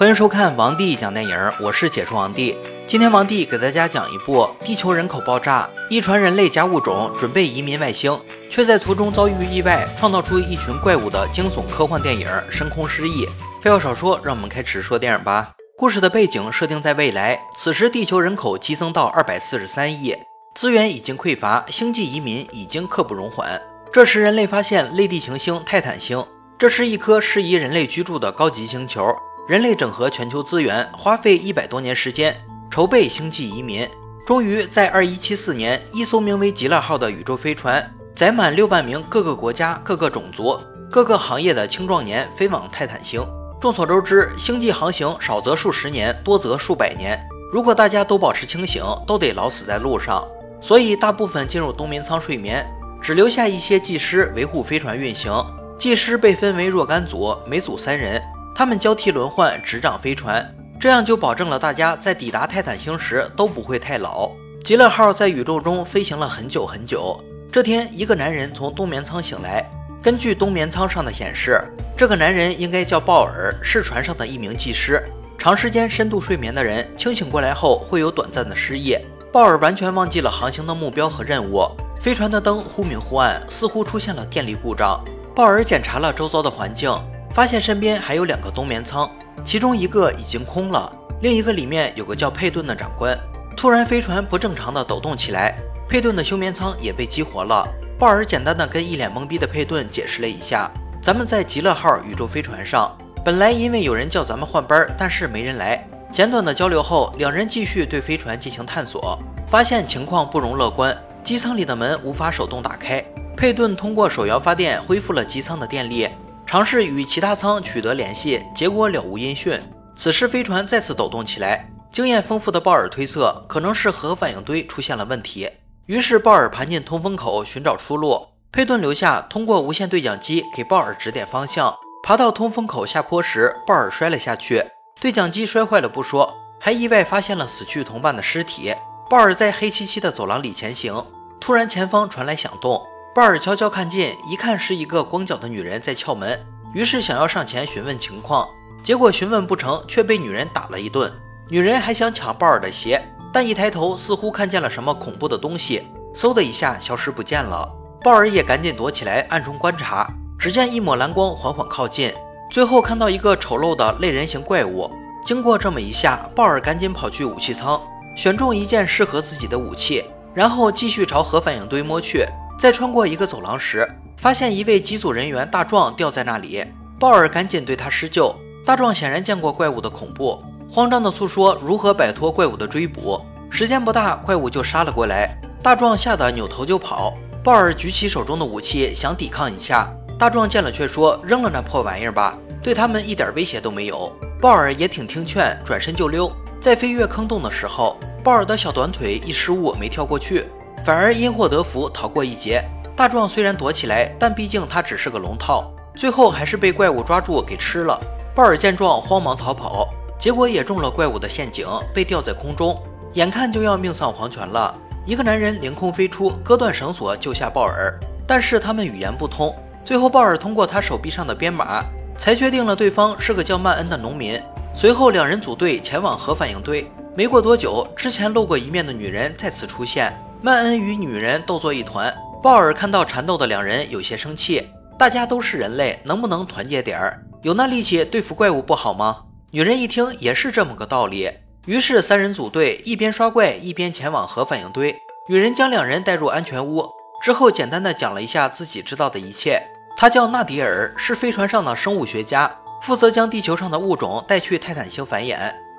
[0.00, 2.56] 欢迎收看王帝讲电影，我是解说王帝。
[2.86, 8.18] 今天王帝给大家讲一部地球人口爆炸，一传人类甲物种准备移民外星，
[8.48, 13.26] 却在途中遭遇意外，创造出一群怪物的惊悚科幻电影《深空失忆》。
[13.60, 15.50] 废话少说，让我们开始说电影吧。
[15.76, 20.16] 故事的背景设定在未来，此时地球人口激增到二百四十三亿，
[20.54, 23.60] 资源已经匮乏，星际移民已经刻不容缓。
[23.92, 26.24] 这时，人类发现类地行星泰坦星，
[26.58, 29.14] 这是一颗适宜人类居住的高级星球。
[29.50, 33.84] 人类整合全球资源，花费一百多年时间筹备星际移民，
[34.24, 40.56] 终于在二一七四年，一艘名为“极乐号”的宇宙飞船，载满六万名各个国家、各个种族、
[40.88, 43.20] 各个行业的青壮年，飞往泰坦星。
[43.60, 47.18] 众所周知，星际航行少则数十年，多则数百年。
[47.52, 50.24] 如果大家都保持清醒，都得老死在路上。
[50.60, 52.64] 所以，大部分进入冬眠舱睡眠，
[53.02, 55.32] 只留下一些技师维护飞船运行。
[55.76, 58.22] 技师被分为若干组，每组三人。
[58.60, 60.46] 他们交替轮换执掌飞船，
[60.78, 64.30] 这样就保证了大家在抵达泰坦星时都不会太老。
[64.62, 67.18] 极乐号在宇宙中飞行了很久很久。
[67.50, 69.64] 这天，一个男人从冬眠舱醒来。
[70.02, 71.58] 根据冬眠舱上的显示，
[71.96, 75.02] 这个男人应该叫鲍尔，是船上的一名技师。
[75.38, 78.94] 长时间深度睡眠的人清醒过来后会有短暂的失忆。
[79.32, 81.66] 鲍尔完全忘记了航行的目标和任务。
[81.98, 85.02] 飞船的灯忽明忽暗，似乎出现了电力故障。
[85.34, 86.94] 鲍尔检查了周遭的环境。
[87.32, 89.08] 发现身边还有两个冬眠舱，
[89.44, 90.92] 其中一个已经空了，
[91.22, 93.16] 另一个里面有个叫佩顿的长官。
[93.56, 95.54] 突然，飞船不正常的抖动起来，
[95.88, 97.68] 佩顿的休眠舱也被激活了。
[97.98, 100.70] 鲍尔简单的跟一脸懵逼的佩顿解释了一下
[101.02, 113.04] ：“咱们在极乐号宇宙飞船上，本来因为有人叫咱们换班，但是没人来。”简短的交流后，两人继续对飞船进行探索，发现情况不容乐观，机舱里的门无法手动打开。
[113.36, 116.08] 佩顿通过手摇发电恢复了机舱的电力。
[116.50, 119.62] 尝试与其他舱取得联系，结果了无音讯。
[119.94, 121.70] 此时飞船再次抖动起来。
[121.92, 125.48] 经验丰富的鲍尔推测，可能是核反应堆出现了问题。
[125.86, 128.26] 于是鲍尔爬进通风口寻找出路。
[128.50, 131.72] 佩顿留下，通过无线对讲机给鲍尔指点方向。
[132.02, 134.64] 爬到通风口下坡时，鲍尔摔了下去，
[135.00, 138.74] 对讲机摔坏了不说，还意外发现了死去同伴的尸体。
[139.08, 141.06] 鲍尔在黑漆漆的走廊里前行，
[141.38, 142.82] 突然前方传来响动。
[143.12, 146.38] 鲍尔悄悄看近，一看是一个光脚的女人在撬门，
[146.72, 148.48] 于是想要上前询问情况，
[148.84, 151.12] 结果询问不成，却被女人打了一顿。
[151.48, 155.82] 女人还想抢鲍尔的鞋，但一抬头似乎看见了什么恐怖的东西，
[156.14, 157.68] 嗖的一下消失不见了。
[158.04, 160.08] 鲍尔也赶紧躲起来，暗中观察。
[160.38, 162.14] 只见一抹蓝光缓缓靠近，
[162.48, 164.88] 最后看到一个丑陋的类人形怪物。
[165.26, 167.82] 经过这么一下，鲍尔赶紧跑去武器舱，
[168.16, 172.24] 选中一件适合自己的武器，然后继续朝核反应堆摸去。
[172.60, 176.62] 在穿过一个走廊时，发现一位机组人员大壮吊在那里。
[176.98, 178.36] 鲍尔赶紧对他施救。
[178.66, 180.38] 大壮显然见过怪物的恐怖，
[180.68, 183.18] 慌张地诉说如何摆脱怪物的追捕。
[183.48, 185.40] 时间不大，怪物就杀了过来。
[185.62, 187.14] 大壮吓得扭头就跑。
[187.42, 196.30] 鲍尔举起手中的武器想抵抗一下，大壮见了却说：“扔了那破玩意儿吧，对他们一点威胁都没有。”鲍尔也挺听劝，转身就溜。
[196.60, 200.44] 在飞越坑洞的时候，鲍尔的小短腿一失误没跳过去。
[200.84, 202.64] 反而因祸得福，逃过一劫。
[202.96, 207.98] 大壮虽然躲起来，但毕竟他只是个龙套，最后还是被怪物抓住给吃了。
[208.34, 209.88] 鲍尔见状，慌忙逃跑，
[210.18, 212.80] 结果也中了怪物的陷阱，被吊在空中，
[213.14, 214.74] 眼看就要命丧黄泉了。
[215.06, 219.54] 一个男人凌空飞出，割断绳索救下鲍尔，但是他们语言不通。
[219.84, 221.82] 最后，鲍尔通过他手臂上的编码，
[222.18, 224.40] 才确定了对方是个叫曼恩的农民。
[224.74, 226.90] 随后，两人组队前往核反应堆。
[227.16, 230.12] 没过多久，之前露过一面的女人再次出现。
[230.42, 234.66] 曼恩与女人斗作一团，鲍尔看到缠斗的两人有些生气。
[234.98, 237.22] 大家都是人类，能不能团结点儿？
[237.42, 239.24] 有那力气对付怪物不好吗？
[239.50, 241.30] 女人一听也是这么个道理，
[241.66, 244.96] 于是三人组队，一边刷怪一边前往核反应堆。
[245.28, 246.88] 女人将两人带入安全屋
[247.22, 249.62] 之后，简单的讲了一下自己知道的一切。
[249.94, 255.36] 她叫纳迪尔，是飞船上的生物学家，负责将地球上的物种带去泰坦星繁衍。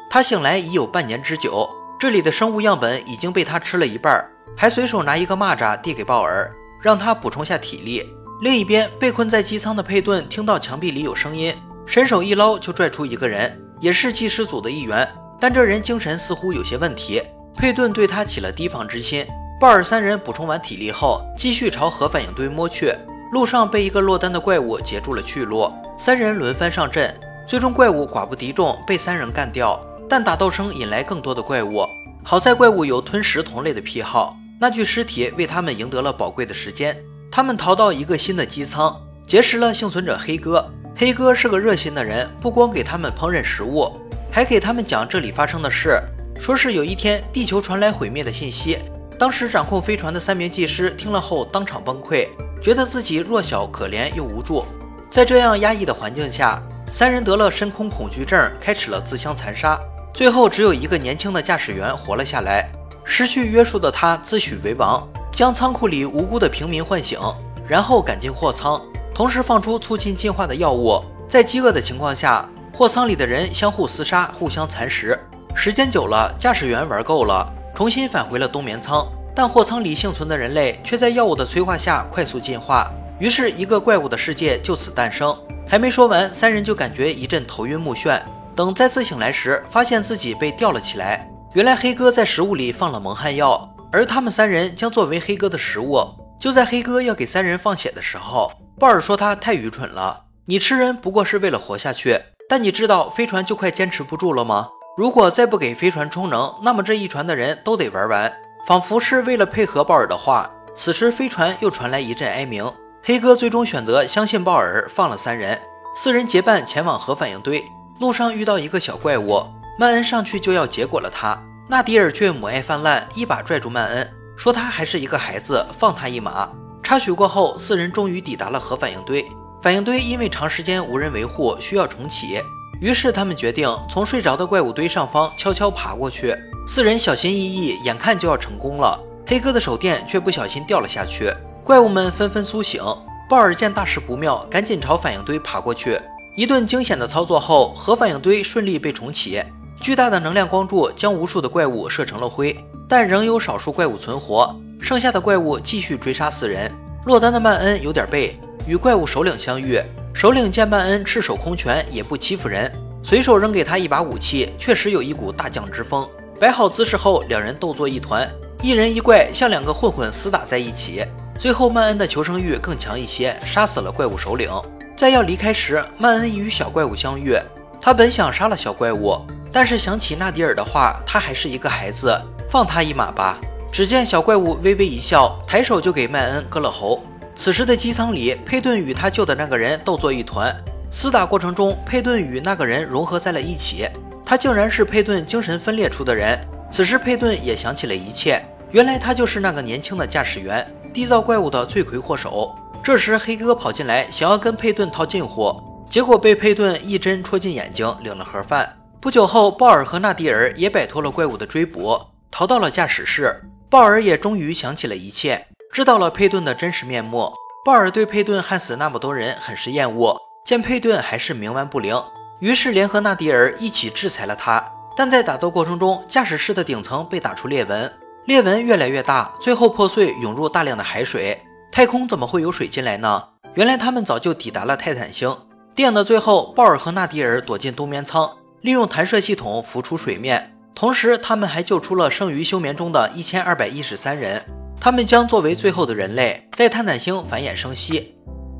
[0.07, 1.67] 她醒来已有半年之久，
[1.99, 4.23] 这里的生物样本已经被她吃了一半。
[4.55, 6.51] 还随手拿一个蚂蚱递给鲍尔，
[6.81, 8.07] 让他补充下体力。
[8.41, 11.55] 另一边，被困在机舱的佩顿听到墙壁里有声音，
[11.85, 15.07] 伸手一捞就拽出一个人，也是技师组的一员，
[15.39, 17.21] 但这人精神似乎有些问题。
[17.55, 19.25] 佩顿对他起了提防之心。
[19.59, 22.91] 鲍尔三人补充完体力后，继续朝核反应堆摸去。
[23.31, 27.15] 路上被一个落单的怪物截住了去路，三人轮番上阵，
[27.47, 29.79] 最终怪物寡不敌众，被三人干掉。
[30.09, 31.85] 但打斗声引来更多的怪物，
[32.23, 34.35] 好在怪物有吞食同类的癖好。
[34.61, 36.95] 那具尸体为他们赢得了宝贵的时间。
[37.31, 40.63] 他们逃到一个新的机舱，结识了幸存者黑哥。
[40.95, 43.99] 黑哥是个热心的人，不光给他们烹饪食物，
[44.31, 45.99] 还给他们讲这里发生的事。
[46.39, 48.77] 说是有一天地球传来毁灭的信息，
[49.17, 52.27] 当时掌控飞船的三名技师听了后当场崩溃，
[52.61, 54.63] 觉得自己弱小、可怜又无助。
[55.09, 56.61] 在这样压抑的环境下，
[56.91, 59.79] 三人得了深空恐惧症，开始了自相残杀。
[60.13, 62.71] 最后只有一个年轻的驾驶员活了下来。
[63.03, 67.19] 失去约束的他自诩为王，将仓库里无辜的平民唤醒，
[67.67, 68.81] 然后赶进货仓。
[69.13, 75.19] 同时放出促进进化的药物，在饥饿的情况下，货仓里的人相互厮杀，互相蚕食。
[75.53, 77.45] 时间久了，驾驶员玩够了，
[77.75, 79.05] 重新返回了冬眠舱。
[79.33, 85.33] 但货舱里幸存的人类却在药物的催化下快速进化，于是一个怪物的世界就此诞生。
[85.67, 88.21] 还没说完，三人就感觉一阵头晕目眩。
[88.53, 91.30] 等再次醒来时，发现自己被吊了起来。
[91.53, 96.01] 原来黑哥在食物里放了蒙汗药，而他们三人将作为黑哥的食物。
[96.39, 98.49] 就在黑哥要给三人放血的时候，
[98.79, 100.23] 鲍尔说他太愚蠢了。
[100.45, 102.17] 你吃人不过是为了活下去，
[102.47, 104.69] 但你知道飞船就快坚持不住了吗？
[104.97, 108.31] 如果再不给飞船充能，那么这一船的人都得玩完。
[108.65, 112.71] 仿佛是为了配合鲍尔的话，此时飞船又传来一阵哀鸣。
[113.03, 115.59] 黑哥最终选择相信鲍尔，放了三人。
[115.97, 117.61] 四人结伴前往核反应堆，
[117.99, 119.45] 路上遇到一个小怪物，
[119.77, 121.37] 曼恩上去就要结果了他。
[121.69, 126.49] 纳迪尔却母爱泛滥，一把拽住曼恩，说他还是一个孩子，放他一马。
[126.83, 129.25] 插曲过后，四人终于抵达了核反应堆。
[129.61, 132.41] 反应堆因为长时间无人维护，需要重启。
[132.81, 136.35] 于是他们决定从睡着的怪物堆上方悄悄爬过去。
[136.67, 141.31] 四人小心翼翼，眼看就要成功了，黑哥的手电却不小心掉了下去。
[141.63, 142.83] 怪物们纷纷苏醒。
[143.29, 145.97] 鲍尔见大事不妙，赶紧朝反应堆爬过去。
[146.35, 149.41] 一顿惊险的操作后，核反应堆顺利被重启。
[149.81, 152.55] 巨大的能量光柱将无数的怪物射成了灰，
[152.87, 154.55] 但仍有少数怪物存活。
[154.79, 156.71] 剩下的怪物继续追杀四人。
[157.05, 159.81] 落单的曼恩有点背，与怪物首领相遇。
[160.13, 166.07] 首领见曼恩赤手空拳，也不欺负人，随手扔给他一把武器，确实有一股大将之风。
[166.39, 168.29] 摆好姿势后，两人斗作一团，
[168.61, 171.03] 一人一怪像两个混混厮打在一起。
[171.39, 174.47] 最后曼恩的求生欲更强一些，杀死了怪物首领。
[174.95, 177.35] 在要离开时，曼恩与小怪物相遇，
[177.81, 179.19] 他本想杀了小怪物，
[179.51, 182.19] 但是想起纳迪尔的话，他还是一个孩子，
[182.49, 183.37] 放他一马吧。
[183.71, 187.01] 只见小怪物微微一笑，抬手就给麦恩割了喉。
[187.35, 190.55] 此时的机舱里，佩顿与他救的那个人斗作一团。
[190.91, 193.87] 厮打过程中，佩顿与那个人融合在了一起。
[194.25, 196.39] 他竟然是佩顿精神分裂出的人。
[196.69, 202.53] 此时佩顿也想起了一切，原来他就是那个年轻的驾驶员，缔造怪物的罪魁祸首。
[202.83, 208.80] 这时黑哥跑进来，想要跟佩顿套近乎，结果被佩顿一针戳进眼睛，领了盒饭。
[209.01, 211.99] 不久后，鲍尔和纳迪尔也摆脱了怪物的追捕，
[212.29, 213.35] 逃到了驾驶室。
[213.67, 217.33] 鲍尔也终于想起了一切，知道了佩顿的真实面目。
[217.65, 220.15] 鲍尔对佩顿害死那么多人很是厌恶，
[220.45, 221.99] 见佩顿还是冥顽不灵，
[222.41, 224.63] 于是联合纳迪尔一起制裁了他。
[224.95, 227.91] 但在打斗过程中，驾驶室的顶层被打出裂纹，
[228.25, 231.41] 裂纹越来越大，最后破碎，涌入大量的海水。
[231.71, 233.23] 太空怎么会有水进来呢？
[233.55, 235.35] 原来他们早就抵达了泰坦星。
[235.73, 238.29] 电影的最后，鲍尔和纳迪尔躲进冬眠舱，
[238.61, 240.55] 利用弹射系统浮出水面。
[240.73, 244.41] 同时，他们还救出了剩余休眠中的一千二百一十三人，
[244.79, 248.15] 他们将作为最后的人类，在泰坦星繁衍生息。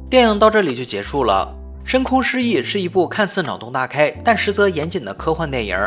[0.09, 1.55] 电影到这里就结束了。
[1.89, 5.77] 《深空失忆》是一部看似脑洞大开，但实则严谨的科幻电影。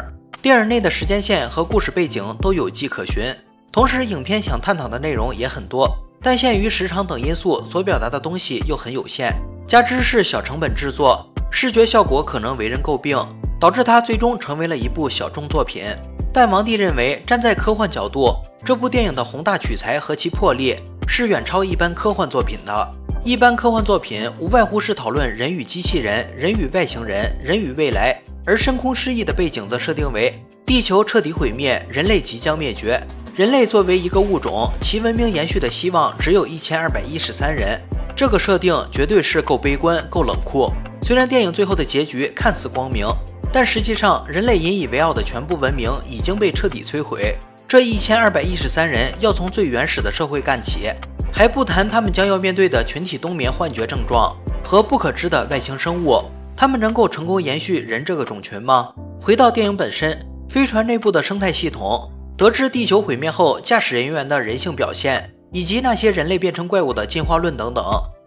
[0.42, 3.22] 电影内的时间线和故事背景都有迹可循，
[3.70, 5.88] 同时影片想探讨的内容也很多，
[6.20, 9.32] 但限于时长等因素，所表达的东西又很有限，
[9.68, 13.16] 加之是小成本制作，视觉效果可能为人诟病，
[13.60, 15.84] 导致它最终成为了一部小众作品。
[16.32, 18.34] 但王帝认为，站在科幻角度，
[18.64, 22.94] 这部电影的宏大取材和其魄力是远超一般科幻作品的。
[23.24, 30.34] 一般科幻作品无外乎是讨论人与机器人、人与外星人、人与未来，而深空失忆的背景则设定为
[30.66, 33.00] 地球彻底毁灭，人类即将灭绝。
[33.34, 37.80] 人类作为一个物种，其文明延续的希望只有一千二百一十三人。
[38.14, 40.70] 这个设定绝对是够悲观、够冷酷。
[41.02, 43.06] 虽然电影最后的结局看似光明。
[43.54, 47.36] 但实际上，人类引以为傲的全部文明已经被彻底摧毁。
[47.68, 50.90] 这一千二百一十三人要从最原始的社会干起，
[51.32, 56.20] 还不谈他们将要面对的群体冬眠幻觉症状和不可知的外星生物。
[56.56, 58.92] 他们能够成功延续人这个种群吗？
[59.22, 60.18] 回到电影本身，
[60.48, 67.84] 飞船内部的生态系统，得知地球毁灭后驾驶人员的人性表现，以及那些人类变成怪物的进化论等等，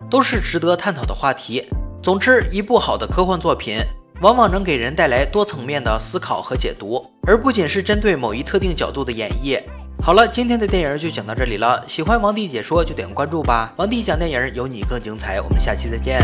[0.09, 1.67] 都是值得探讨的话题。
[2.01, 3.81] 总之，一部好的科幻作品。
[4.19, 9.61] 往往能给人带来多层面的思考和解读，而不仅是针对某一特定角度的演绎。
[10.01, 11.83] 好了，今天的电影就讲到这里了。
[11.87, 15.39] 喜欢王帝解说就点个关注吧，王帝讲电影有你更精彩。
[15.39, 16.19] 我们下期再见。